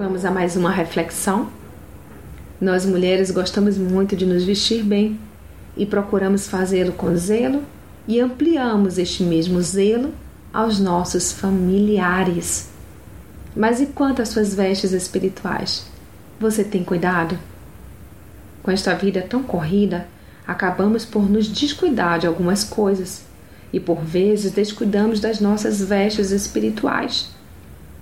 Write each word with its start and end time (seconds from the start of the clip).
Vamos 0.00 0.24
a 0.24 0.30
mais 0.30 0.56
uma 0.56 0.70
reflexão? 0.70 1.50
Nós 2.58 2.86
mulheres 2.86 3.30
gostamos 3.30 3.76
muito 3.76 4.16
de 4.16 4.24
nos 4.24 4.44
vestir 4.44 4.82
bem 4.82 5.20
e 5.76 5.84
procuramos 5.84 6.48
fazê-lo 6.48 6.92
com 6.92 7.14
zelo 7.14 7.62
e 8.08 8.18
ampliamos 8.18 8.96
este 8.96 9.22
mesmo 9.22 9.60
zelo 9.60 10.14
aos 10.54 10.80
nossos 10.80 11.32
familiares. 11.32 12.70
Mas 13.54 13.78
e 13.78 13.88
quanto 13.88 14.22
às 14.22 14.30
suas 14.30 14.54
vestes 14.54 14.92
espirituais? 14.92 15.84
Você 16.40 16.64
tem 16.64 16.82
cuidado? 16.82 17.38
Com 18.62 18.70
esta 18.70 18.94
vida 18.94 19.20
tão 19.20 19.42
corrida, 19.42 20.08
acabamos 20.46 21.04
por 21.04 21.28
nos 21.28 21.46
descuidar 21.46 22.18
de 22.18 22.26
algumas 22.26 22.64
coisas 22.64 23.22
e 23.70 23.78
por 23.78 24.00
vezes 24.00 24.52
descuidamos 24.52 25.20
das 25.20 25.40
nossas 25.40 25.78
vestes 25.82 26.30
espirituais. 26.30 27.28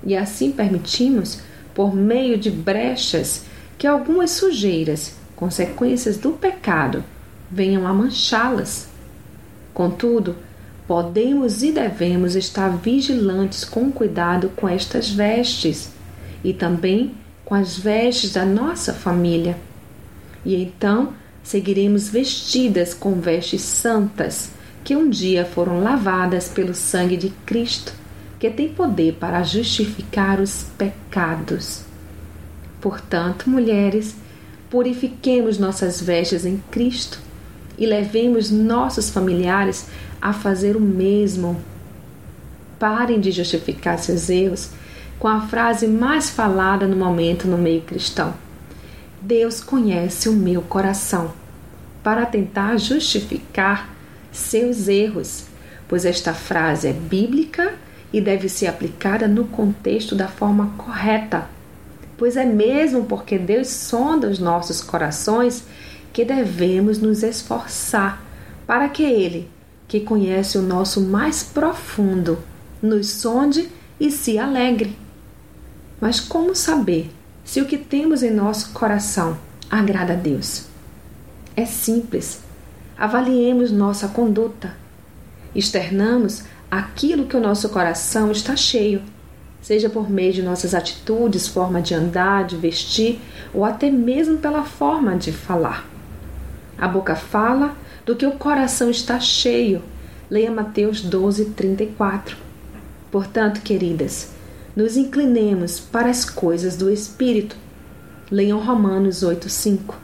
E 0.06 0.16
assim 0.16 0.52
permitimos, 0.52 1.40
por 1.78 1.94
meio 1.94 2.36
de 2.36 2.50
brechas, 2.50 3.44
que 3.78 3.86
algumas 3.86 4.32
sujeiras, 4.32 5.14
consequências 5.36 6.16
do 6.16 6.32
pecado, 6.32 7.04
venham 7.48 7.86
a 7.86 7.94
manchá-las. 7.94 8.88
Contudo, 9.72 10.34
podemos 10.88 11.62
e 11.62 11.70
devemos 11.70 12.34
estar 12.34 12.70
vigilantes 12.70 13.64
com 13.64 13.92
cuidado 13.92 14.50
com 14.56 14.68
estas 14.68 15.08
vestes 15.08 15.92
e 16.42 16.52
também 16.52 17.14
com 17.44 17.54
as 17.54 17.78
vestes 17.78 18.32
da 18.32 18.44
nossa 18.44 18.92
família. 18.92 19.56
E 20.44 20.60
então 20.60 21.12
seguiremos 21.44 22.08
vestidas 22.08 22.92
com 22.92 23.20
vestes 23.20 23.62
santas, 23.62 24.50
que 24.82 24.96
um 24.96 25.08
dia 25.08 25.44
foram 25.44 25.80
lavadas 25.80 26.48
pelo 26.48 26.74
sangue 26.74 27.16
de 27.16 27.28
Cristo, 27.46 27.92
que 28.38 28.48
tem 28.50 28.68
poder 28.68 29.14
para 29.14 29.42
justificar 29.42 30.40
os 30.40 30.64
pecados. 30.76 31.82
Portanto, 32.80 33.50
mulheres, 33.50 34.14
purifiquemos 34.70 35.58
nossas 35.58 36.00
vestes 36.00 36.44
em 36.44 36.62
Cristo 36.70 37.18
e 37.76 37.86
levemos 37.86 38.50
nossos 38.50 39.10
familiares 39.10 39.88
a 40.22 40.32
fazer 40.32 40.76
o 40.76 40.80
mesmo. 40.80 41.60
Parem 42.78 43.20
de 43.20 43.32
justificar 43.32 43.98
seus 43.98 44.30
erros 44.30 44.70
com 45.18 45.26
a 45.26 45.40
frase 45.40 45.88
mais 45.88 46.30
falada 46.30 46.86
no 46.86 46.96
momento 46.96 47.48
no 47.48 47.58
meio 47.58 47.82
cristão: 47.82 48.34
Deus 49.20 49.60
conhece 49.60 50.28
o 50.28 50.32
meu 50.32 50.62
coração, 50.62 51.32
para 52.04 52.24
tentar 52.24 52.76
justificar 52.76 53.92
seus 54.30 54.86
erros, 54.86 55.46
pois 55.88 56.04
esta 56.04 56.32
frase 56.32 56.86
é 56.86 56.92
bíblica 56.92 57.74
e 58.12 58.20
deve 58.20 58.48
ser 58.48 58.66
aplicada 58.66 59.28
no 59.28 59.44
contexto 59.44 60.14
da 60.14 60.28
forma 60.28 60.72
correta 60.76 61.48
pois 62.18 62.36
é 62.36 62.44
mesmo 62.44 63.04
porque 63.04 63.38
Deus 63.38 63.68
sonda 63.68 64.28
os 64.28 64.40
nossos 64.40 64.82
corações 64.82 65.64
que 66.12 66.24
devemos 66.24 66.98
nos 66.98 67.22
esforçar 67.22 68.20
para 68.66 68.88
que 68.88 69.04
Ele, 69.04 69.48
que 69.86 70.00
conhece 70.00 70.58
o 70.58 70.62
nosso 70.62 71.00
mais 71.00 71.44
profundo, 71.44 72.40
nos 72.82 73.08
sonde 73.08 73.70
e 74.00 74.10
se 74.10 74.36
alegre. 74.36 74.98
Mas 76.00 76.18
como 76.18 76.54
saber 76.54 77.10
se 77.44 77.60
o 77.60 77.66
que 77.66 77.78
temos 77.78 78.22
em 78.22 78.30
nosso 78.30 78.72
coração 78.72 79.38
agrada 79.70 80.12
a 80.12 80.16
Deus? 80.16 80.64
É 81.56 81.64
simples. 81.64 82.40
Avaliemos 82.96 83.70
nossa 83.70 84.08
conduta. 84.08 84.74
Externamos 85.54 86.42
aquilo 86.70 87.26
que 87.26 87.36
o 87.36 87.40
nosso 87.40 87.68
coração 87.68 88.30
está 88.30 88.56
cheio 88.56 89.02
seja 89.60 89.90
por 89.90 90.08
meio 90.08 90.32
de 90.32 90.42
nossas 90.42 90.74
atitudes, 90.74 91.48
forma 91.48 91.82
de 91.82 91.94
andar, 91.94 92.46
de 92.46 92.56
vestir 92.56 93.20
ou 93.52 93.64
até 93.64 93.90
mesmo 93.90 94.38
pela 94.38 94.64
forma 94.64 95.16
de 95.16 95.32
falar. 95.32 95.86
A 96.78 96.86
boca 96.86 97.16
fala 97.16 97.76
do 98.06 98.14
que 98.14 98.26
o 98.26 98.32
coração 98.32 98.88
está 98.88 99.18
cheio. 99.18 99.82
Leia 100.30 100.50
Mateus 100.50 101.00
12, 101.00 101.46
34. 101.46 102.36
Portanto, 103.10 103.60
queridas, 103.60 104.30
nos 104.76 104.96
inclinemos 104.96 105.80
para 105.80 106.08
as 106.08 106.24
coisas 106.24 106.76
do 106.76 106.90
Espírito. 106.90 107.56
Leiam 108.30 108.60
Romanos 108.60 109.22
8, 109.22 109.48
5. 109.48 109.96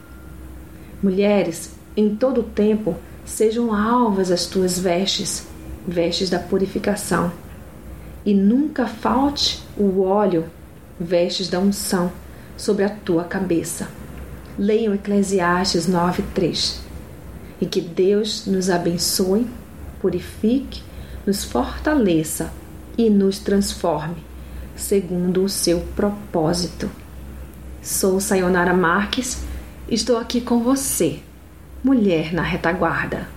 Mulheres, 1.01 1.71
em 1.95 2.15
todo 2.15 2.41
o 2.41 2.43
tempo, 2.43 2.95
sejam 3.25 3.73
alvas 3.73 4.31
as 4.31 4.45
tuas 4.45 4.77
vestes, 4.77 5.47
vestes 5.87 6.29
da 6.29 6.39
purificação 6.39 7.31
e 8.25 8.33
nunca 8.33 8.87
falte 8.87 9.63
o 9.77 10.01
óleo, 10.01 10.45
vestes 10.99 11.47
da 11.47 11.59
unção, 11.59 12.11
sobre 12.57 12.83
a 12.83 12.89
tua 12.89 13.23
cabeça. 13.23 13.87
Leiam 14.57 14.93
Eclesiastes 14.93 15.87
9:3. 15.87 16.81
E 17.61 17.65
que 17.65 17.81
Deus 17.81 18.45
nos 18.47 18.69
abençoe, 18.69 19.47
purifique, 20.01 20.81
nos 21.25 21.43
fortaleça 21.43 22.51
e 22.97 23.09
nos 23.09 23.39
transforme, 23.39 24.17
segundo 24.75 25.43
o 25.43 25.49
seu 25.49 25.81
propósito. 25.95 26.89
Sou 27.81 28.19
Sayonara 28.19 28.73
Marques, 28.73 29.43
estou 29.87 30.17
aqui 30.17 30.41
com 30.41 30.63
você, 30.63 31.19
mulher 31.83 32.33
na 32.33 32.41
retaguarda. 32.41 33.27